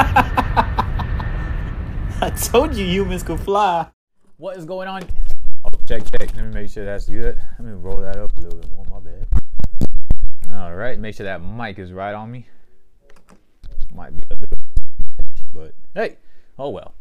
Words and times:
I 2.22 2.30
told 2.30 2.74
you 2.74 2.86
humans 2.86 3.22
could 3.22 3.40
fly. 3.40 3.86
What 4.38 4.56
is 4.56 4.64
going 4.64 4.88
on? 4.88 5.02
Oh, 5.64 5.68
check, 5.86 6.10
check. 6.10 6.34
Let 6.34 6.46
me 6.46 6.54
make 6.54 6.70
sure 6.70 6.86
that's 6.86 7.06
good. 7.06 7.38
Let 7.58 7.66
me 7.66 7.72
roll 7.72 7.98
that 7.98 8.16
up 8.16 8.34
a 8.36 8.40
little 8.40 8.58
bit 8.58 8.70
more. 8.72 8.86
My 8.90 9.00
bad. 9.00 9.26
All 10.54 10.74
right, 10.74 10.98
make 10.98 11.14
sure 11.14 11.24
that 11.24 11.42
mic 11.42 11.78
is 11.78 11.92
right 11.92 12.14
on 12.14 12.30
me. 12.30 12.46
Might 13.94 14.16
be 14.16 14.22
a 14.30 14.34
little, 14.34 14.58
but 15.52 15.74
hey, 15.94 16.16
oh 16.58 16.70
well. 16.70 16.94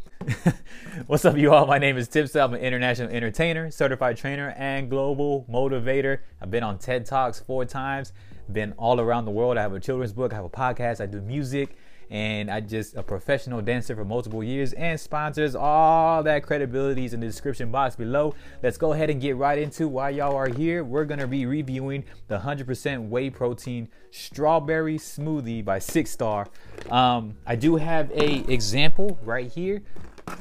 What's 1.08 1.24
up, 1.24 1.38
you 1.38 1.54
all? 1.54 1.66
My 1.66 1.78
name 1.78 1.96
is 1.96 2.10
Tip 2.10 2.36
I'm 2.36 2.54
an 2.54 2.60
international 2.60 3.10
entertainer, 3.10 3.72
certified 3.72 4.18
trainer, 4.18 4.54
and 4.58 4.90
global 4.90 5.46
motivator. 5.50 6.20
I've 6.42 6.52
been 6.52 6.64
on 6.64 6.80
TED 6.80 7.06
Talks 7.06 7.40
four 7.40 7.64
times, 7.64 8.12
been 8.52 8.74
all 8.74 9.00
around 9.00 9.24
the 9.24 9.32
world. 9.32 9.58
I 9.58 9.62
have 9.62 9.74
a 9.74 9.80
children's 9.80 10.12
book, 10.12 10.34
I 10.34 10.36
have 10.36 10.46
a 10.46 10.50
podcast, 10.50 11.00
I 11.00 11.06
do 11.06 11.22
music, 11.22 11.78
and 12.10 12.50
I 12.50 12.60
just 12.62 12.96
a 12.96 13.04
professional 13.04 13.62
dancer 13.62 13.96
for 13.96 14.04
multiple 14.04 14.44
years 14.44 14.74
and 14.74 15.00
sponsors 15.00 15.56
all 15.56 16.24
that 16.24 16.44
credibility 16.44 17.06
is 17.06 17.14
in 17.14 17.20
the 17.20 17.28
description 17.28 17.72
box 17.72 17.96
below. 17.96 18.34
Let's 18.64 18.78
go 18.78 18.94
ahead 18.94 19.10
and 19.10 19.22
get 19.22 19.36
right 19.36 19.60
into 19.60 19.88
why 19.88 20.12
y'all 20.12 20.36
are 20.36 20.50
here. 20.50 20.84
We're 20.84 21.06
gonna 21.06 21.28
be 21.28 21.46
reviewing 21.46 22.04
the 22.28 22.40
100% 22.40 23.10
whey 23.10 23.30
protein 23.30 23.90
strawberry 24.12 24.98
smoothie 24.98 25.64
by 25.64 25.80
Six 25.80 26.12
Star. 26.12 26.48
Um, 26.90 27.38
I 27.46 27.56
do 27.56 27.76
have 27.76 28.10
a 28.12 28.52
example 28.52 29.20
right 29.24 29.52
here. 29.52 29.82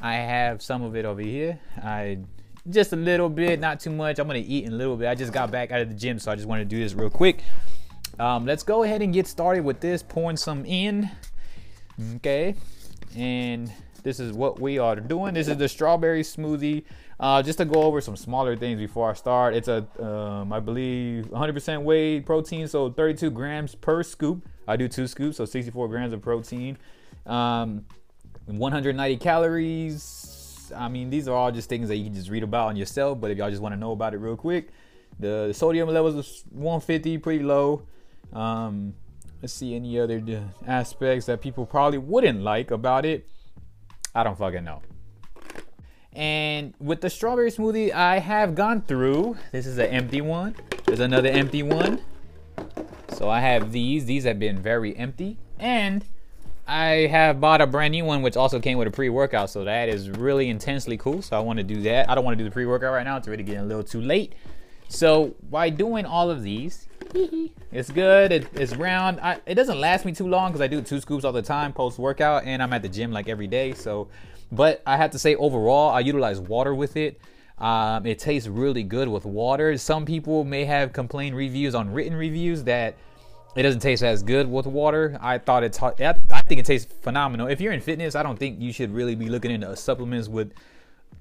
I 0.02 0.14
have 0.14 0.62
some 0.62 0.82
of 0.82 0.96
it 0.96 1.04
over 1.04 1.20
here. 1.20 1.58
I 1.82 2.18
just 2.68 2.92
a 2.92 2.96
little 2.96 3.28
bit, 3.28 3.60
not 3.60 3.80
too 3.80 3.90
much. 3.90 4.18
I'm 4.18 4.26
gonna 4.26 4.40
eat 4.44 4.64
in 4.64 4.72
a 4.72 4.76
little 4.76 4.96
bit. 4.96 5.08
I 5.08 5.14
just 5.14 5.32
got 5.32 5.50
back 5.50 5.70
out 5.70 5.80
of 5.80 5.88
the 5.88 5.94
gym, 5.94 6.18
so 6.18 6.30
I 6.30 6.34
just 6.34 6.46
want 6.46 6.60
to 6.60 6.64
do 6.64 6.78
this 6.78 6.94
real 6.94 7.10
quick. 7.10 7.42
Um, 8.18 8.46
let's 8.46 8.62
go 8.62 8.82
ahead 8.82 9.00
and 9.00 9.12
get 9.12 9.26
started 9.26 9.64
with 9.64 9.80
this. 9.80 10.02
Pouring 10.02 10.36
some 10.36 10.64
in. 10.64 11.10
Okay, 12.16 12.54
and 13.16 13.72
this 14.04 14.20
is 14.20 14.32
what 14.32 14.60
we 14.60 14.78
are 14.78 14.96
doing. 14.96 15.34
This 15.34 15.48
is 15.48 15.56
the 15.56 15.68
strawberry 15.68 16.22
smoothie. 16.22 16.84
Uh, 17.18 17.42
just 17.42 17.58
to 17.58 17.64
go 17.64 17.82
over 17.82 18.00
some 18.00 18.16
smaller 18.16 18.56
things 18.56 18.78
before 18.78 19.10
I 19.10 19.14
start, 19.14 19.54
it's 19.54 19.66
a, 19.66 19.84
um, 20.00 20.52
I 20.52 20.60
believe, 20.60 21.26
100% 21.26 21.82
whey 21.82 22.20
protein, 22.20 22.68
so 22.68 22.90
32 22.90 23.30
grams 23.30 23.74
per 23.74 24.04
scoop. 24.04 24.46
I 24.68 24.76
do 24.76 24.86
two 24.86 25.08
scoops, 25.08 25.38
so 25.38 25.44
64 25.44 25.88
grams 25.88 26.12
of 26.12 26.22
protein. 26.22 26.78
Um, 27.26 27.84
190 28.46 29.16
calories. 29.16 30.72
I 30.76 30.88
mean, 30.88 31.10
these 31.10 31.26
are 31.26 31.34
all 31.34 31.50
just 31.50 31.68
things 31.68 31.88
that 31.88 31.96
you 31.96 32.04
can 32.04 32.14
just 32.14 32.30
read 32.30 32.44
about 32.44 32.68
on 32.68 32.76
yourself, 32.76 33.20
but 33.20 33.32
if 33.32 33.38
y'all 33.38 33.50
just 33.50 33.62
want 33.62 33.74
to 33.74 33.78
know 33.78 33.90
about 33.90 34.14
it 34.14 34.18
real 34.18 34.36
quick, 34.36 34.68
the 35.18 35.52
sodium 35.52 35.88
levels 35.88 36.14
is 36.14 36.44
150, 36.50 37.18
pretty 37.18 37.42
low. 37.42 37.82
Um, 38.32 38.94
let's 39.42 39.52
see 39.52 39.74
any 39.74 39.98
other 39.98 40.22
aspects 40.66 41.26
that 41.26 41.40
people 41.40 41.66
probably 41.66 41.98
wouldn't 41.98 42.42
like 42.42 42.70
about 42.70 43.04
it. 43.04 43.28
I 44.14 44.22
don't 44.22 44.36
fucking 44.36 44.64
know. 44.64 44.82
And 46.12 46.74
with 46.80 47.00
the 47.00 47.10
strawberry 47.10 47.50
smoothie, 47.50 47.92
I 47.92 48.18
have 48.18 48.54
gone 48.54 48.82
through. 48.82 49.36
This 49.52 49.66
is 49.66 49.78
an 49.78 49.86
empty 49.86 50.20
one. 50.20 50.56
There's 50.86 51.00
another 51.00 51.28
empty 51.28 51.62
one. 51.62 52.00
So 53.10 53.28
I 53.28 53.40
have 53.40 53.70
these. 53.70 54.06
These 54.06 54.24
have 54.24 54.38
been 54.38 54.58
very 54.58 54.96
empty. 54.96 55.38
And 55.60 56.04
I 56.66 57.06
have 57.06 57.40
bought 57.40 57.60
a 57.60 57.66
brand 57.66 57.92
new 57.92 58.04
one, 58.04 58.22
which 58.22 58.36
also 58.36 58.58
came 58.58 58.78
with 58.78 58.88
a 58.88 58.90
pre-workout. 58.90 59.50
So 59.50 59.64
that 59.64 59.88
is 59.88 60.10
really 60.10 60.48
intensely 60.48 60.96
cool. 60.96 61.22
So 61.22 61.36
I 61.36 61.40
want 61.40 61.58
to 61.58 61.62
do 61.62 61.82
that. 61.82 62.10
I 62.10 62.16
don't 62.16 62.24
want 62.24 62.36
to 62.36 62.42
do 62.42 62.48
the 62.48 62.52
pre-workout 62.52 62.92
right 62.92 63.04
now. 63.04 63.16
It's 63.16 63.28
already 63.28 63.44
getting 63.44 63.60
a 63.60 63.66
little 63.66 63.84
too 63.84 64.00
late. 64.00 64.34
So 64.88 65.36
by 65.48 65.70
doing 65.70 66.04
all 66.04 66.30
of 66.30 66.42
these, 66.42 66.87
it's 67.72 67.90
good. 67.90 68.32
It, 68.32 68.46
it's 68.54 68.74
round. 68.76 69.20
I, 69.20 69.40
it 69.46 69.54
doesn't 69.54 69.80
last 69.80 70.04
me 70.04 70.12
too 70.12 70.26
long 70.26 70.50
because 70.50 70.60
I 70.60 70.66
do 70.66 70.82
two 70.82 71.00
scoops 71.00 71.24
all 71.24 71.32
the 71.32 71.42
time 71.42 71.72
post 71.72 71.98
workout, 71.98 72.44
and 72.44 72.62
I'm 72.62 72.72
at 72.72 72.82
the 72.82 72.88
gym 72.88 73.12
like 73.12 73.28
every 73.28 73.46
day. 73.46 73.72
So, 73.72 74.08
but 74.52 74.82
I 74.86 74.96
have 74.96 75.10
to 75.12 75.18
say 75.18 75.34
overall, 75.34 75.90
I 75.90 76.00
utilize 76.00 76.40
water 76.40 76.74
with 76.74 76.96
it. 76.96 77.20
Um, 77.58 78.06
it 78.06 78.18
tastes 78.18 78.48
really 78.48 78.82
good 78.82 79.08
with 79.08 79.24
water. 79.24 79.76
Some 79.78 80.04
people 80.06 80.44
may 80.44 80.64
have 80.64 80.92
complained 80.92 81.36
reviews 81.36 81.74
on 81.74 81.92
written 81.92 82.14
reviews 82.14 82.62
that 82.64 82.94
it 83.56 83.62
doesn't 83.62 83.80
taste 83.80 84.02
as 84.02 84.22
good 84.22 84.48
with 84.48 84.66
water. 84.66 85.18
I 85.20 85.38
thought 85.38 85.64
it's. 85.64 85.82
I 85.82 85.92
think 86.46 86.60
it 86.60 86.66
tastes 86.66 86.92
phenomenal. 87.02 87.48
If 87.48 87.60
you're 87.60 87.72
in 87.72 87.80
fitness, 87.80 88.14
I 88.14 88.22
don't 88.22 88.38
think 88.38 88.60
you 88.60 88.72
should 88.72 88.92
really 88.92 89.14
be 89.14 89.28
looking 89.28 89.50
into 89.50 89.74
supplements 89.76 90.28
with 90.28 90.52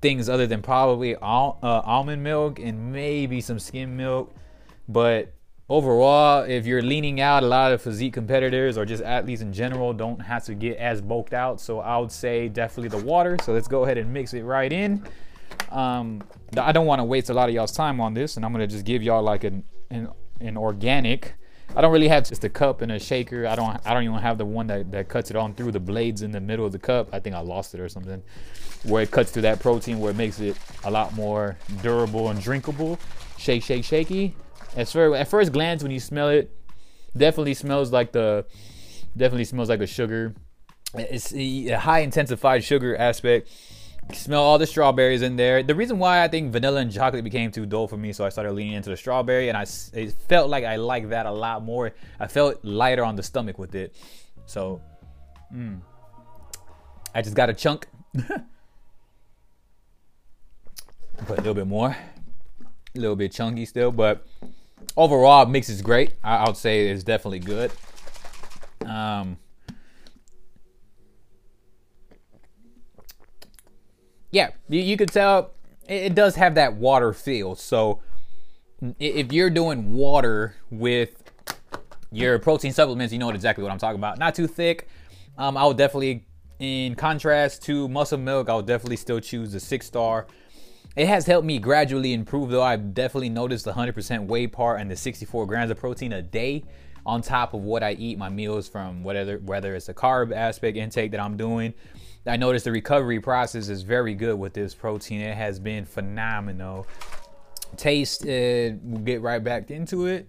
things 0.01 0.29
other 0.29 0.45
than 0.45 0.61
probably 0.61 1.15
al- 1.15 1.57
uh, 1.63 1.81
almond 1.83 2.23
milk 2.23 2.59
and 2.59 2.91
maybe 2.91 3.41
some 3.41 3.57
skim 3.57 3.97
milk. 3.97 4.35
But 4.87 5.33
overall, 5.69 6.43
if 6.43 6.65
you're 6.65 6.81
leaning 6.81 7.19
out, 7.19 7.43
a 7.43 7.47
lot 7.47 7.71
of 7.71 7.81
physique 7.81 8.13
competitors 8.13 8.77
or 8.77 8.85
just 8.85 9.03
athletes 9.03 9.41
in 9.41 9.51
general 9.51 9.93
don't 9.93 10.19
have 10.19 10.45
to 10.45 10.55
get 10.55 10.77
as 10.77 11.01
bulked 11.01 11.33
out. 11.33 11.59
So 11.59 11.79
I 11.79 11.97
would 11.97 12.11
say 12.11 12.47
definitely 12.47 12.97
the 12.97 13.05
water. 13.05 13.37
So 13.43 13.53
let's 13.53 13.67
go 13.67 13.83
ahead 13.83 13.97
and 13.97 14.11
mix 14.11 14.33
it 14.33 14.43
right 14.43 14.71
in. 14.71 15.03
Um, 15.71 16.23
I 16.57 16.71
don't 16.71 16.85
want 16.85 16.99
to 16.99 17.03
waste 17.03 17.29
a 17.29 17.33
lot 17.33 17.49
of 17.49 17.55
y'all's 17.55 17.71
time 17.71 17.99
on 17.99 18.13
this, 18.13 18.37
and 18.37 18.45
I'm 18.45 18.51
gonna 18.51 18.67
just 18.67 18.85
give 18.85 19.03
y'all 19.03 19.23
like 19.23 19.43
an 19.43 19.63
an, 19.89 20.09
an 20.39 20.57
organic. 20.57 21.33
I 21.75 21.81
don't 21.81 21.91
really 21.91 22.07
have 22.07 22.23
just 22.23 22.43
a 22.45 22.49
cup 22.49 22.81
and 22.81 22.91
a 22.91 22.99
shaker. 22.99 23.45
I 23.45 23.55
don't 23.55 23.79
I 23.85 23.93
don't 23.93 24.03
even 24.03 24.15
have 24.15 24.37
the 24.37 24.45
one 24.45 24.67
that, 24.67 24.91
that 24.91 25.09
cuts 25.09 25.29
it 25.29 25.35
on 25.35 25.53
through 25.53 25.73
the 25.73 25.79
blades 25.79 26.21
in 26.21 26.31
the 26.31 26.39
middle 26.39 26.65
of 26.65 26.71
the 26.71 26.79
cup. 26.79 27.09
I 27.11 27.19
think 27.19 27.35
I 27.35 27.39
lost 27.39 27.73
it 27.73 27.81
or 27.81 27.89
something. 27.89 28.23
Where 28.83 29.03
it 29.03 29.11
cuts 29.11 29.31
through 29.31 29.41
that 29.41 29.59
protein 29.59 29.99
where 29.99 30.11
it 30.11 30.17
makes 30.17 30.39
it 30.39 30.55
a 30.85 30.91
lot 30.91 31.13
more 31.13 31.57
durable 31.81 32.29
and 32.29 32.39
drinkable. 32.39 32.97
Shake, 33.37 33.63
shake, 33.63 33.83
shaky. 33.83 34.35
At 34.75 34.89
first, 34.89 35.15
at 35.15 35.27
first 35.27 35.51
glance, 35.51 35.81
when 35.81 35.91
you 35.91 35.99
smell 35.99 36.29
it, 36.29 36.51
definitely 37.15 37.53
smells 37.53 37.91
like 37.91 38.11
the 38.11 38.45
definitely 39.15 39.45
smells 39.45 39.69
like 39.69 39.81
a 39.81 39.87
sugar. 39.87 40.33
It's 40.93 41.33
a 41.33 41.69
high 41.71 41.99
intensified 41.99 42.63
sugar 42.63 42.95
aspect. 42.95 43.49
smell 44.13 44.41
all 44.41 44.57
the 44.57 44.67
strawberries 44.67 45.21
in 45.21 45.35
there. 45.35 45.63
The 45.63 45.75
reason 45.75 45.99
why 45.99 46.23
I 46.23 46.29
think 46.29 46.51
vanilla 46.51 46.79
and 46.79 46.91
chocolate 46.91 47.23
became 47.23 47.51
too 47.51 47.65
dull 47.65 47.87
for 47.87 47.97
me, 47.97 48.13
so 48.13 48.23
I 48.25 48.29
started 48.29 48.53
leaning 48.53 48.73
into 48.73 48.89
the 48.89 48.97
strawberry, 48.97 49.49
and 49.49 49.57
I 49.57 49.65
it 49.93 50.13
felt 50.29 50.49
like 50.49 50.63
I 50.63 50.77
liked 50.77 51.09
that 51.09 51.25
a 51.25 51.31
lot 51.31 51.63
more. 51.63 51.93
I 52.19 52.27
felt 52.27 52.63
lighter 52.63 53.03
on 53.03 53.15
the 53.15 53.23
stomach 53.23 53.57
with 53.59 53.75
it. 53.75 53.95
So, 54.45 54.81
mm, 55.53 55.81
I 57.13 57.21
just 57.21 57.35
got 57.35 57.49
a 57.49 57.53
chunk. 57.53 57.87
Put 61.25 61.39
a 61.39 61.41
little 61.41 61.55
bit 61.55 61.67
more, 61.67 61.89
a 61.89 62.99
little 62.99 63.15
bit 63.15 63.31
chunky 63.31 63.65
still, 63.65 63.91
but 63.91 64.25
overall, 64.95 65.45
mix 65.45 65.69
is 65.69 65.81
great. 65.81 66.13
I, 66.23 66.37
I 66.37 66.47
would 66.47 66.57
say 66.57 66.89
it's 66.89 67.03
definitely 67.03 67.39
good. 67.39 67.71
Um, 68.85 69.37
yeah, 74.31 74.49
you, 74.69 74.79
you 74.81 74.97
could 74.97 75.11
tell 75.11 75.51
it, 75.87 75.93
it 75.93 76.15
does 76.15 76.35
have 76.35 76.55
that 76.55 76.75
water 76.75 77.13
feel. 77.13 77.55
So 77.55 78.01
if 78.99 79.31
you're 79.31 79.49
doing 79.49 79.93
water 79.93 80.55
with 80.69 81.23
your 82.11 82.39
protein 82.39 82.73
supplements, 82.73 83.11
you 83.11 83.19
know 83.19 83.29
exactly 83.29 83.63
what 83.63 83.71
I'm 83.71 83.79
talking 83.79 83.99
about. 83.99 84.19
Not 84.19 84.35
too 84.35 84.47
thick. 84.47 84.87
Um, 85.37 85.57
I 85.57 85.65
would 85.65 85.77
definitely, 85.77 86.25
in 86.59 86.95
contrast 86.95 87.63
to 87.63 87.87
muscle 87.87 88.17
milk, 88.17 88.49
I 88.49 88.55
would 88.55 88.65
definitely 88.65 88.97
still 88.97 89.19
choose 89.19 89.51
the 89.51 89.59
six 89.59 89.85
star 89.85 90.27
it 90.97 91.07
has 91.07 91.27
helped 91.27 91.45
me 91.45 91.59
gradually 91.59 92.11
improve, 92.11 92.49
though. 92.49 92.63
I've 92.63 92.95
definitely 92.95 93.29
noticed 93.29 93.65
the 93.65 93.73
100% 93.73 94.25
whey 94.25 94.47
part 94.47 94.81
and 94.81 94.89
the 94.89 94.95
64 94.95 95.45
grams 95.45 95.69
of 95.69 95.77
protein 95.77 96.11
a 96.11 96.23
day 96.23 96.63
on 97.05 97.21
top 97.21 97.53
of 97.53 97.61
what 97.61 97.83
I 97.83 97.91
eat 97.93 98.17
my 98.17 98.29
meals 98.29 98.67
from 98.67 99.03
whether 99.03 99.37
whether 99.37 99.75
it's 99.75 99.89
a 99.89 99.93
carb 99.93 100.35
aspect 100.35 100.75
intake 100.75 101.11
that 101.11 101.19
I'm 101.19 101.37
doing. 101.37 101.75
I 102.25 102.35
noticed 102.35 102.65
the 102.65 102.71
recovery 102.71 103.21
process 103.21 103.69
is 103.69 103.83
very 103.83 104.15
good 104.15 104.39
with 104.39 104.53
this 104.53 104.73
protein. 104.73 105.21
It 105.21 105.37
has 105.37 105.59
been 105.59 105.85
phenomenal. 105.85 106.87
Taste, 107.77 108.23
uh, 108.23 108.75
we'll 108.81 109.03
get 109.03 109.21
right 109.21 109.41
back 109.41 109.69
into 109.69 110.07
it. 110.07 110.27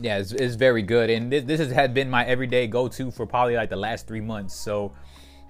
Yeah, 0.00 0.18
it's, 0.18 0.32
it's 0.32 0.54
very 0.54 0.82
good, 0.82 1.10
and 1.10 1.30
this, 1.30 1.44
this 1.44 1.60
has 1.60 1.70
had 1.70 1.92
been 1.94 2.10
my 2.10 2.24
everyday 2.24 2.66
go-to 2.66 3.12
for 3.12 3.26
probably 3.26 3.54
like 3.54 3.70
the 3.70 3.76
last 3.76 4.08
three 4.08 4.20
months. 4.20 4.54
So, 4.54 4.92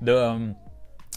the 0.03 0.23
um, 0.23 0.57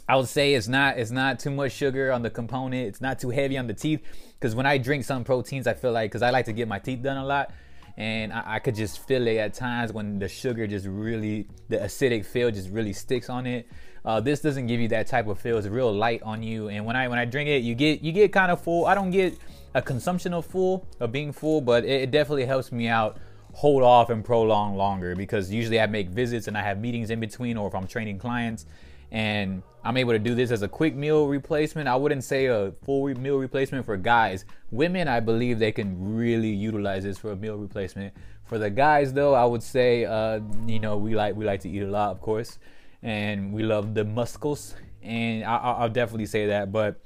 I 0.10 0.16
would 0.16 0.28
say 0.28 0.54
it's 0.54 0.68
not 0.68 0.98
it's 0.98 1.12
not 1.12 1.40
too 1.40 1.52
much 1.52 1.74
sugar 1.74 2.12
on 2.12 2.22
the 2.22 2.30
component. 2.30 2.88
It's 2.88 3.02
not 3.02 3.20
too 3.20 3.30
heavy 3.30 3.58
on 3.58 3.68
the 3.68 3.74
teeth. 3.74 4.02
Because 4.40 4.56
when 4.56 4.66
I 4.66 4.78
drink 4.78 5.04
some 5.04 5.24
proteins, 5.24 5.68
I 5.68 5.74
feel 5.74 5.92
like 5.92 6.12
because 6.12 6.22
I 6.22 6.30
like 6.30 6.46
to 6.46 6.54
get 6.54 6.68
my 6.68 6.80
teeth 6.80 7.02
done 7.02 7.18
a 7.18 7.26
lot, 7.26 7.52
and 7.98 8.32
I, 8.32 8.44
I, 8.56 8.60
could 8.60 8.76
just 8.76 9.06
feel 9.08 9.28
it 9.28 9.38
at 9.38 9.54
times 9.54 9.92
when 9.92 10.20
the 10.20 10.30
sugar 10.30 10.68
just 10.68 10.86
really 10.86 11.48
the 11.70 11.78
acidic 11.78 12.24
feel 12.26 12.52
just 12.52 12.70
really 12.70 12.94
sticks 12.94 13.30
on 13.30 13.46
it. 13.46 13.68
Uh, 14.06 14.22
this 14.22 14.40
doesn't 14.40 14.68
give 14.68 14.80
you 14.80 14.88
that 14.90 15.08
type 15.08 15.28
of 15.28 15.40
feel. 15.40 15.58
It's 15.58 15.68
real 15.68 15.92
light 15.92 16.22
on 16.24 16.42
you, 16.42 16.70
and 16.70 16.86
when 16.86 16.96
I 16.96 17.10
when 17.10 17.20
I 17.20 17.26
drink 17.26 17.50
it, 17.50 17.64
you 17.64 17.76
get 17.76 18.02
you 18.02 18.14
get 18.14 18.32
kind 18.32 18.52
of 18.52 18.62
full. 18.62 18.86
I 18.86 18.96
don't 18.96 19.12
get 19.12 19.38
a 19.74 19.82
consumption 19.82 20.34
of 20.34 20.46
full 20.46 20.88
of 21.02 21.12
being 21.12 21.34
full, 21.34 21.60
but 21.60 21.84
it, 21.84 22.04
it 22.04 22.12
definitely 22.12 22.46
helps 22.46 22.72
me 22.72 22.88
out 22.88 23.18
hold 23.52 23.82
off 23.82 24.12
and 24.12 24.24
prolong 24.24 24.78
longer 24.78 25.16
because 25.16 25.52
usually 25.52 25.80
I 25.80 25.88
make 25.88 26.10
visits 26.10 26.48
and 26.48 26.56
I 26.56 26.62
have 26.62 26.80
meetings 26.80 27.10
in 27.10 27.20
between, 27.20 27.58
or 27.58 27.68
if 27.68 27.76
I'm 27.76 27.88
training 27.88 28.20
clients 28.20 28.68
and 29.12 29.64
I'm 29.84 29.96
able 29.96 30.12
to 30.12 30.20
do 30.20 30.36
this 30.36 30.52
as 30.52 30.64
a 30.64 30.68
quick 30.68 30.96
meal 30.96 31.28
replacement. 31.28 31.88
I 31.88 31.96
wouldn't 31.96 32.24
say 32.24 32.48
a 32.48 32.74
full 32.84 33.08
meal 33.16 33.38
replacement 33.38 33.86
for 33.86 33.96
guys. 33.96 34.44
Women, 34.70 35.08
I 35.08 35.22
believe 35.22 35.60
they 35.60 35.72
can 35.72 36.16
really 36.16 36.50
utilize 36.50 37.04
this 37.04 37.18
for 37.18 37.32
a 37.32 37.36
meal 37.36 37.56
replacement. 37.56 38.14
For 38.44 38.58
the 38.58 38.70
guys, 38.70 39.14
though, 39.14 39.34
I 39.34 39.46
would 39.46 39.64
say, 39.64 40.06
uh, 40.06 40.42
you 40.66 40.80
know, 40.80 40.98
we 40.98 41.16
like 41.16 41.36
we 41.36 41.46
like 41.46 41.62
to 41.62 41.70
eat 41.70 41.84
a 41.84 41.88
lot, 41.88 42.12
of 42.12 42.22
course, 42.22 42.60
and 43.02 43.54
we 43.54 43.64
love 43.64 43.94
the 43.94 44.04
muscles, 44.04 44.76
and 45.02 45.44
I, 45.44 45.84
will 45.84 45.90
definitely 45.90 46.26
say 46.26 46.48
that. 46.48 46.72
But 46.72 47.00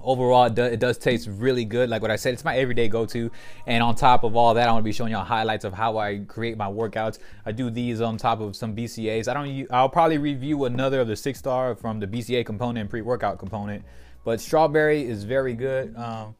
overall 0.00 0.44
it, 0.44 0.54
do, 0.54 0.62
it, 0.62 0.80
does 0.80 0.98
taste 0.98 1.28
really 1.30 1.64
good. 1.64 1.88
Like 1.88 2.02
what 2.02 2.10
i 2.10 2.16
said 2.16 2.34
it's 2.34 2.44
my 2.44 2.56
everyday 2.56 2.88
go-to. 2.88 3.30
And 3.66 3.82
on 3.82 3.94
top 3.94 4.24
of 4.24 4.36
all 4.36 4.54
that 4.54 4.68
i 4.68 4.72
want 4.72 4.82
to 4.82 4.84
be 4.84 4.92
showing 4.92 5.12
y'all 5.12 5.24
highlights 5.24 5.64
of 5.64 5.72
how 5.72 5.98
i 5.98 6.18
create 6.26 6.56
my 6.56 6.66
workouts. 6.66 7.18
I 7.46 7.52
do 7.52 7.70
these 7.70 8.00
on 8.00 8.16
top 8.16 8.40
of 8.40 8.56
some 8.56 8.74
bcas 8.74 9.28
i 9.28 9.34
don't 9.34 9.66
i'll 9.72 9.88
probably 9.88 10.18
review 10.18 10.64
another 10.64 11.00
of 11.00 11.08
the 11.08 11.16
six 11.16 11.38
star 11.38 11.74
from 11.74 12.00
the 12.00 12.06
bca 12.06 12.44
component 12.44 12.78
and 12.78 12.90
pre-workout 12.90 13.38
component 13.38 13.84
but 14.24 14.40
strawberry 14.40 15.04
is 15.04 15.24
very 15.24 15.54
good. 15.54 15.96
Um, 15.96 16.34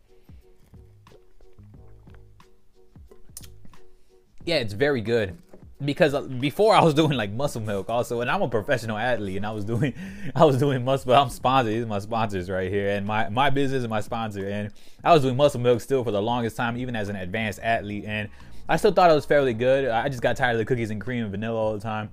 yeah 4.45 4.57
it's 4.57 4.73
very 4.73 5.01
good 5.01 5.37
because 5.85 6.15
uh, 6.15 6.23
before 6.23 6.75
I 6.75 6.83
was 6.83 6.95
doing 6.95 7.13
like 7.13 7.31
muscle 7.31 7.61
milk 7.61 7.89
also, 7.89 8.21
and 8.21 8.31
I'm 8.31 8.43
a 8.43 8.49
professional 8.49 8.97
athlete, 8.97 9.37
and 9.37 9.47
I 9.47 9.53
was 9.53 9.65
doing, 9.73 9.95
I 10.35 10.45
was 10.45 10.59
doing 10.59 10.85
muscle. 10.85 11.13
I'm 11.13 11.31
sponsored. 11.31 11.75
These 11.75 11.85
are 11.85 11.87
my 11.87 11.99
sponsors 11.99 12.51
right 12.51 12.71
here, 12.71 12.91
and 12.91 13.07
my 13.07 13.29
my 13.29 13.51
business 13.51 13.83
is 13.83 13.89
my 13.89 14.01
sponsor. 14.01 14.47
And 14.47 14.73
I 15.05 15.13
was 15.13 15.23
doing 15.23 15.37
muscle 15.37 15.61
milk 15.61 15.81
still 15.81 16.05
for 16.05 16.11
the 16.11 16.23
longest 16.23 16.57
time, 16.57 16.77
even 16.77 16.97
as 16.97 17.09
an 17.09 17.17
advanced 17.17 17.61
athlete. 17.63 18.05
And 18.07 18.29
I 18.69 18.77
still 18.77 18.93
thought 18.93 19.11
it 19.11 19.15
was 19.15 19.27
fairly 19.27 19.55
good. 19.55 19.89
I 19.89 20.09
just 20.09 20.23
got 20.23 20.37
tired 20.37 20.53
of 20.53 20.59
the 20.59 20.65
cookies 20.65 20.91
and 20.91 21.01
cream 21.01 21.23
and 21.23 21.31
vanilla 21.31 21.59
all 21.59 21.73
the 21.73 21.81
time. 21.81 22.11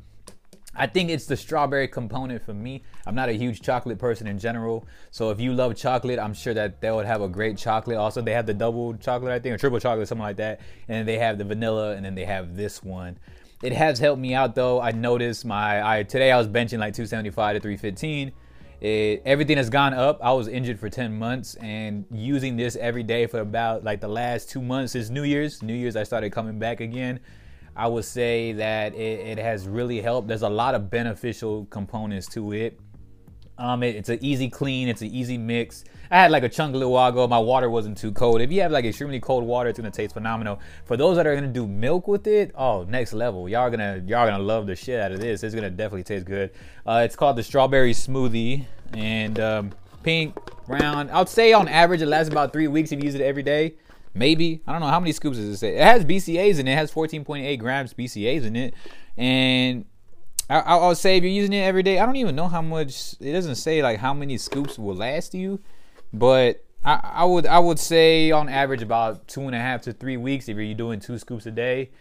I 0.77 0.88
think 0.88 1.09
it's 1.09 1.25
the 1.25 1.38
strawberry 1.38 1.88
component 1.88 2.44
for 2.44 2.53
me. 2.53 2.83
I'm 3.06 3.15
not 3.15 3.29
a 3.29 3.33
huge 3.33 3.61
chocolate 3.61 3.97
person 3.97 4.27
in 4.27 4.38
general. 4.38 4.85
So 5.09 5.31
if 5.31 5.39
you 5.39 5.53
love 5.53 5.75
chocolate, 5.75 6.19
I'm 6.19 6.33
sure 6.33 6.53
that 6.53 6.81
they 6.81 6.91
would 6.91 7.06
have 7.06 7.21
a 7.21 7.29
great 7.29 7.57
chocolate. 7.57 7.97
Also, 7.97 8.21
they 8.21 8.33
have 8.33 8.45
the 8.45 8.53
double 8.53 8.94
chocolate, 8.95 9.31
I 9.31 9.39
think, 9.39 9.56
or 9.56 9.57
triple 9.57 9.79
chocolate, 9.79 10.07
something 10.09 10.23
like 10.23 10.35
that. 10.38 10.59
And 10.89 11.07
they 11.07 11.18
have 11.18 11.38
the 11.38 11.45
vanilla, 11.45 11.95
and 11.95 12.06
then 12.06 12.13
they 12.13 12.25
have 12.25 12.57
this 12.57 12.83
one. 12.83 13.18
It 13.63 13.72
has 13.74 14.00
helped 14.00 14.22
me 14.22 14.34
out 14.34 14.56
though. 14.56 14.81
I 14.81 14.92
noticed 14.92 15.46
my 15.46 15.98
I 15.98 16.04
today 16.04 16.31
I 16.31 16.38
was 16.38 16.48
benching 16.48 16.80
like 16.80 16.94
275 16.94 17.56
to 17.56 17.60
315. 17.60 18.31
It, 18.81 19.22
everything 19.25 19.57
has 19.57 19.69
gone 19.69 19.94
up. 19.94 20.19
I 20.22 20.34
was 20.34 20.48
injured 20.48 20.80
for 20.80 20.90
10 20.90 21.18
months 21.18 21.56
and 21.56 22.06
using 22.12 22.57
this 22.57 22.75
every 22.75 23.04
day 23.04 23.25
for 23.25 23.40
about 23.40 23.84
like 23.84 24.02
the 24.02 24.07
last 24.07 24.50
two 24.50 24.62
months 24.62 24.94
since 24.94 25.10
New 25.10 25.24
Year's. 25.24 25.63
New 25.63 25.74
Year's 25.74 25.96
I 25.96 26.04
started 26.04 26.31
coming 26.31 26.60
back 26.60 26.81
again. 26.81 27.22
I 27.75 27.88
would 27.88 28.06
say 28.06 28.52
that 28.54 28.94
it, 28.94 29.38
it 29.38 29.38
has 29.38 29.68
really 29.68 30.02
helped. 30.02 30.28
There's 30.28 30.44
a 30.44 30.50
lot 30.50 30.75
of 30.75 30.90
beneficial 30.90 31.66
components 31.66 32.28
to 32.30 32.54
it. 32.54 32.80
Um, 33.57 33.84
it, 33.84 33.96
it's 33.96 34.10
an 34.10 34.19
easy 34.22 34.50
clean. 34.50 34.88
It's 34.90 35.02
an 35.02 35.13
easy 35.13 35.38
mix. 35.38 35.86
I 36.12 36.22
had 36.22 36.31
like 36.31 36.44
a 36.44 36.50
chunk 36.50 36.75
a 36.75 36.78
little 36.78 36.94
while 36.94 37.10
ago. 37.10 37.28
My 37.28 37.40
water 37.40 37.69
wasn't 37.69 37.98
too 37.98 38.12
cold. 38.12 38.42
If 38.42 38.52
you 38.52 38.62
have 38.62 38.72
like 38.72 38.86
extremely 38.86 39.19
cold 39.19 39.44
water, 39.44 39.69
it's 39.69 39.80
gonna 39.80 39.92
taste 39.92 40.13
phenomenal. 40.13 40.60
For 40.86 40.98
those 40.98 41.18
that 41.18 41.28
are 41.28 41.36
gonna 41.36 41.48
do 41.48 41.68
milk 41.68 42.07
with 42.07 42.28
it, 42.28 42.52
oh, 42.56 42.84
next 42.84 43.13
level. 43.13 43.50
Y'all 43.50 43.69
gonna 43.69 44.04
y'all 44.06 44.28
gonna 44.28 44.44
love 44.44 44.68
the 44.68 44.75
shit 44.75 45.00
out 45.00 45.12
of 45.12 45.19
this. 45.19 45.44
It's 45.44 45.56
gonna 45.56 45.69
definitely 45.69 46.04
taste 46.04 46.25
good. 46.25 46.52
Uh, 46.86 47.02
it's 47.04 47.16
called 47.16 47.36
the 47.36 47.44
strawberry 47.44 47.94
smoothie 47.94 48.66
and 48.94 49.40
um, 49.40 49.72
pink, 50.04 50.38
brown. 50.68 51.10
I'd 51.10 51.30
say 51.30 51.54
on 51.54 51.68
average 51.68 52.02
it 52.02 52.07
lasts 52.07 52.31
about 52.31 52.54
three 52.54 52.68
weeks 52.68 52.92
if 52.92 53.00
you 53.00 53.06
use 53.06 53.16
it 53.16 53.22
every 53.22 53.44
day. 53.44 53.75
Maybe 54.13 54.62
I 54.66 54.72
don't 54.72 54.81
know 54.81 54.88
how 54.88 55.00
many 55.00 55.12
scoops 55.12 55.38
does 55.38 55.48
it 55.48 55.57
say. 55.57 55.75
It 55.75 55.84
has 55.84 56.06
BCAs 56.06 56.60
in 56.60 56.68
it. 56.68 56.72
It 56.72 56.75
has 56.75 56.92
14.8 56.92 57.60
grams 57.60 57.94
BCAs 57.94 58.46
in 58.46 58.56
it, 58.56 58.74
and 59.18 59.86
I, 60.50 60.75
will 60.75 60.96
say 60.96 61.18
if 61.18 61.24
you're 61.24 61.31
using 61.31 61.54
it 61.54 61.63
every 61.63 61.81
day, 61.81 62.00
I 62.00 62.06
don't 62.06 62.16
even 62.18 62.36
know 62.36 62.48
how 62.48 62.62
much. 62.62 63.16
It 63.19 63.31
doesn't 63.31 63.56
say 63.56 63.81
like 63.81 64.00
how 64.00 64.13
many 64.13 64.38
scoops 64.38 64.78
will 64.78 64.96
last 64.96 65.34
you, 65.34 65.60
but 66.19 66.63
I, 66.83 67.00
I 67.13 67.25
would 67.25 67.47
I 67.47 67.59
would 67.59 67.79
say 67.79 68.31
on 68.31 68.47
average 68.47 68.81
about 68.81 69.27
two 69.27 69.41
and 69.41 69.56
a 69.56 69.59
half 69.59 69.81
to 69.83 69.94
three 69.94 70.17
weeks 70.17 70.47
if 70.47 70.57
you're 70.57 70.73
doing 70.73 71.00
two 71.00 71.17
scoops 71.17 71.45
a 71.45 71.51
day, 71.51 71.91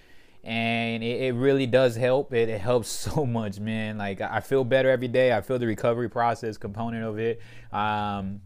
and 0.44 1.02
it, 1.02 1.22
it 1.22 1.34
really 1.34 1.66
does 1.66 1.96
help. 1.96 2.32
It, 2.32 2.49
it 2.49 2.61
helps 2.61 2.88
so 2.90 3.25
much, 3.25 3.58
man. 3.58 3.99
Like 3.99 4.20
I 4.20 4.40
feel 4.40 4.64
better 4.64 4.90
every 4.90 5.08
day. 5.08 5.32
I 5.34 5.40
feel 5.40 5.58
the 5.58 5.66
recovery 5.66 6.08
process 6.08 6.56
component 6.56 7.05
of 7.05 7.19
it, 7.19 7.40
um, 7.72 8.40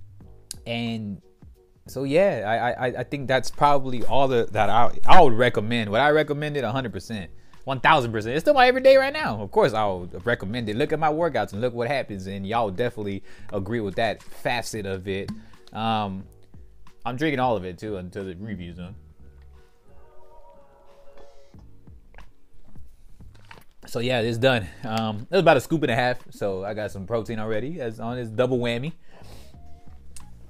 and 0.66 1.20
so 1.86 2.04
yeah, 2.04 2.44
I, 2.46 2.86
I 2.86 3.00
I 3.00 3.04
think 3.04 3.26
that's 3.28 3.50
probably 3.50 4.04
all 4.04 4.28
the, 4.28 4.48
that 4.52 4.70
I 4.70 4.96
I 5.06 5.20
would 5.20 5.34
recommend. 5.34 5.90
Would 5.90 6.00
I 6.00 6.10
recommend 6.10 6.56
it 6.56 6.64
100 6.64 6.92
percent? 6.92 7.30
1000%. 7.68 8.26
It's 8.28 8.40
still 8.40 8.54
my 8.54 8.66
everyday 8.66 8.96
right 8.96 9.12
now. 9.12 9.42
Of 9.42 9.50
course, 9.50 9.74
I'll 9.74 10.08
recommend 10.24 10.70
it. 10.70 10.76
Look 10.76 10.92
at 10.92 10.98
my 10.98 11.12
workouts 11.12 11.52
and 11.52 11.60
look 11.60 11.74
what 11.74 11.86
happens. 11.86 12.26
And 12.26 12.46
y'all 12.46 12.70
definitely 12.70 13.22
agree 13.52 13.80
with 13.80 13.94
that 13.96 14.22
facet 14.22 14.86
of 14.86 15.06
it. 15.06 15.30
Um, 15.72 16.24
I'm 17.04 17.16
drinking 17.16 17.40
all 17.40 17.56
of 17.56 17.64
it 17.64 17.78
too 17.78 17.96
until 17.96 18.24
the 18.24 18.34
review's 18.36 18.76
done. 18.76 18.94
So 23.86 24.00
yeah, 24.00 24.20
it's 24.20 24.36
done. 24.36 24.66
Um, 24.84 25.26
it 25.30 25.30
was 25.30 25.40
about 25.40 25.56
a 25.56 25.60
scoop 25.60 25.82
and 25.82 25.90
a 25.90 25.94
half, 25.94 26.18
so 26.30 26.62
I 26.64 26.74
got 26.74 26.90
some 26.90 27.06
protein 27.06 27.38
already 27.38 27.80
as 27.80 28.00
on 28.00 28.16
this 28.16 28.28
double 28.28 28.58
whammy. 28.58 28.92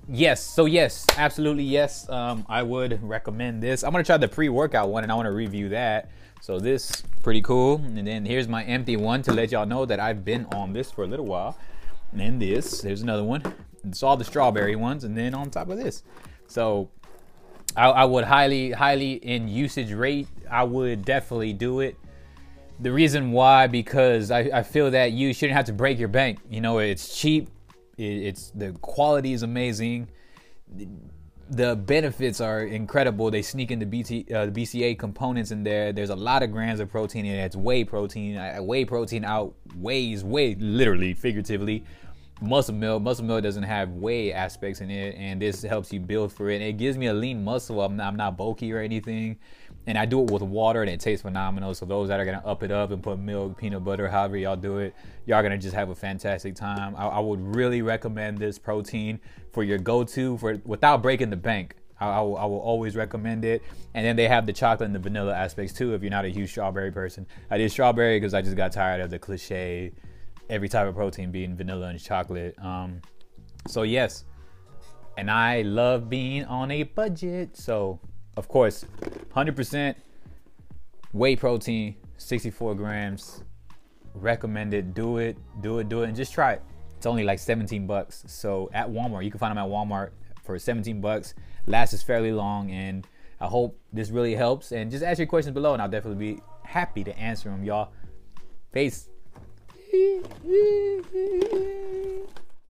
Yes, 0.08 0.42
so 0.42 0.64
yes, 0.64 1.06
absolutely 1.16 1.62
yes. 1.62 2.08
Um, 2.08 2.44
I 2.48 2.62
would 2.62 3.00
recommend 3.06 3.62
this. 3.62 3.84
I'm 3.84 3.92
gonna 3.92 4.02
try 4.02 4.16
the 4.16 4.26
pre-workout 4.26 4.88
one, 4.88 5.04
and 5.04 5.12
I 5.12 5.14
want 5.14 5.26
to 5.26 5.32
review 5.32 5.68
that. 5.68 6.10
So 6.40 6.58
this 6.58 7.02
pretty 7.22 7.42
cool. 7.42 7.76
And 7.76 8.06
then 8.06 8.24
here's 8.24 8.48
my 8.48 8.64
empty 8.64 8.96
one 8.96 9.22
to 9.22 9.32
let 9.32 9.52
y'all 9.52 9.66
know 9.66 9.84
that 9.84 10.00
I've 10.00 10.24
been 10.24 10.46
on 10.46 10.72
this 10.72 10.90
for 10.90 11.04
a 11.04 11.06
little 11.06 11.26
while. 11.26 11.58
And 12.12 12.20
then 12.20 12.38
this, 12.38 12.80
there's 12.80 13.02
another 13.02 13.24
one. 13.24 13.42
All 14.02 14.16
the 14.16 14.24
strawberry 14.24 14.76
ones, 14.76 15.04
and 15.04 15.16
then 15.16 15.34
on 15.34 15.50
top 15.50 15.68
of 15.68 15.78
this. 15.78 16.02
So 16.46 16.90
I, 17.76 17.86
I 17.88 18.04
would 18.04 18.24
highly, 18.24 18.72
highly 18.72 19.14
in 19.14 19.48
usage 19.48 19.92
rate, 19.92 20.28
I 20.50 20.64
would 20.64 21.04
definitely 21.04 21.52
do 21.52 21.80
it. 21.80 21.96
The 22.80 22.92
reason 22.92 23.32
why, 23.32 23.66
because 23.66 24.30
I, 24.30 24.50
I 24.52 24.62
feel 24.62 24.90
that 24.92 25.12
you 25.12 25.34
shouldn't 25.34 25.56
have 25.56 25.66
to 25.66 25.72
break 25.72 25.98
your 25.98 26.08
bank. 26.08 26.38
You 26.48 26.60
know, 26.60 26.78
it's 26.78 27.16
cheap. 27.18 27.50
It, 27.96 28.02
it's 28.04 28.50
the 28.50 28.72
quality 28.80 29.32
is 29.32 29.42
amazing 29.42 30.08
the 31.50 31.76
benefits 31.76 32.40
are 32.40 32.60
incredible. 32.60 33.30
They 33.30 33.42
sneak 33.42 33.70
in 33.70 33.78
the, 33.78 33.86
BT, 33.86 34.26
uh, 34.34 34.46
the 34.46 34.52
BCA 34.52 34.98
components 34.98 35.50
in 35.50 35.64
there. 35.64 35.92
There's 35.92 36.10
a 36.10 36.16
lot 36.16 36.42
of 36.42 36.52
grams 36.52 36.80
of 36.80 36.90
protein 36.90 37.24
in 37.24 37.34
it. 37.34 37.44
It's 37.44 37.56
whey 37.56 37.84
protein. 37.84 38.36
Whey 38.66 38.84
protein 38.84 39.24
outweighs, 39.24 40.24
way 40.24 40.54
literally, 40.56 41.14
figuratively, 41.14 41.84
muscle 42.40 42.74
milk. 42.74 43.02
Muscle 43.02 43.24
milk 43.24 43.42
doesn't 43.42 43.62
have 43.62 43.90
whey 43.92 44.32
aspects 44.32 44.80
in 44.80 44.90
it, 44.90 45.14
and 45.16 45.40
this 45.40 45.62
helps 45.62 45.92
you 45.92 46.00
build 46.00 46.32
for 46.32 46.50
it. 46.50 46.56
And 46.56 46.64
it 46.64 46.74
gives 46.74 46.96
me 46.96 47.06
a 47.06 47.14
lean 47.14 47.44
muscle. 47.44 47.80
I'm 47.80 47.96
not, 47.96 48.08
I'm 48.08 48.16
not 48.16 48.36
bulky 48.36 48.72
or 48.72 48.78
anything 48.78 49.38
and 49.88 49.96
I 49.96 50.04
do 50.04 50.22
it 50.22 50.30
with 50.30 50.42
water 50.42 50.82
and 50.82 50.90
it 50.90 51.00
tastes 51.00 51.22
phenomenal. 51.22 51.74
So 51.74 51.86
those 51.86 52.08
that 52.08 52.20
are 52.20 52.24
gonna 52.26 52.42
up 52.44 52.62
it 52.62 52.70
up 52.70 52.90
and 52.90 53.02
put 53.02 53.18
milk, 53.18 53.56
peanut 53.56 53.82
butter, 53.82 54.06
however 54.06 54.36
y'all 54.36 54.54
do 54.54 54.78
it, 54.78 54.94
y'all 55.24 55.42
gonna 55.42 55.56
just 55.56 55.74
have 55.74 55.88
a 55.88 55.94
fantastic 55.94 56.54
time. 56.54 56.94
I, 56.94 57.06
I 57.06 57.18
would 57.20 57.56
really 57.56 57.80
recommend 57.80 58.36
this 58.36 58.58
protein 58.58 59.18
for 59.50 59.62
your 59.62 59.78
go-to 59.78 60.36
for 60.36 60.60
without 60.66 61.02
breaking 61.02 61.30
the 61.30 61.36
bank. 61.36 61.74
I, 61.98 62.10
I, 62.10 62.20
will, 62.20 62.36
I, 62.36 62.44
will, 62.44 62.60
always 62.60 62.96
recommend 62.96 63.46
it. 63.46 63.62
And 63.94 64.04
then 64.04 64.14
they 64.14 64.28
have 64.28 64.44
the 64.44 64.52
chocolate 64.52 64.86
and 64.86 64.94
the 64.94 65.00
vanilla 65.00 65.34
aspects 65.34 65.72
too. 65.72 65.94
If 65.94 66.02
you're 66.02 66.10
not 66.10 66.26
a 66.26 66.28
huge 66.28 66.50
strawberry 66.50 66.92
person, 66.92 67.26
I 67.50 67.56
did 67.56 67.72
strawberry 67.72 68.20
because 68.20 68.34
I 68.34 68.42
just 68.42 68.56
got 68.56 68.72
tired 68.72 69.00
of 69.00 69.08
the 69.08 69.18
cliche, 69.18 69.92
every 70.48 70.68
type 70.68 70.86
of 70.86 70.94
protein 70.94 71.30
being 71.30 71.56
vanilla 71.56 71.88
and 71.88 72.02
chocolate. 72.02 72.58
Um, 72.58 73.00
so 73.66 73.82
yes, 73.82 74.24
and 75.16 75.30
I 75.30 75.62
love 75.62 76.08
being 76.08 76.44
on 76.44 76.70
a 76.70 76.84
budget. 76.84 77.56
So 77.56 78.00
of 78.36 78.46
course, 78.46 78.84
100% 79.34 79.96
whey 81.12 81.34
protein, 81.34 81.96
64 82.18 82.76
grams. 82.76 83.42
Recommended. 84.14 84.94
Do 84.94 85.18
it, 85.18 85.36
do 85.60 85.80
it, 85.80 85.88
do 85.88 86.02
it, 86.02 86.08
and 86.08 86.16
just 86.16 86.32
try 86.32 86.52
it. 86.52 86.62
It's 86.96 87.06
only 87.06 87.24
like 87.24 87.38
17 87.38 87.86
bucks. 87.86 88.24
So 88.26 88.70
at 88.72 88.88
Walmart, 88.88 89.24
you 89.24 89.30
can 89.30 89.38
find 89.38 89.50
them 89.50 89.58
at 89.58 89.68
Walmart 89.68 90.10
for 90.44 90.58
17 90.58 91.00
bucks. 91.00 91.34
Lasts 91.66 92.02
fairly 92.02 92.32
long, 92.32 92.70
and 92.70 93.06
I 93.40 93.46
hope 93.46 93.78
this 93.92 94.10
really 94.10 94.34
helps. 94.34 94.72
And 94.72 94.90
just 94.90 95.04
ask 95.04 95.18
your 95.18 95.26
questions 95.26 95.54
below, 95.54 95.72
and 95.72 95.82
I'll 95.82 95.88
definitely 95.88 96.34
be 96.34 96.42
happy 96.64 97.04
to 97.04 97.18
answer 97.18 97.48
them, 97.50 97.64
y'all. 97.64 97.92
Peace. 98.72 99.07
Oui, 99.98 100.24
oui, 100.44 101.04
oui. 101.12 102.37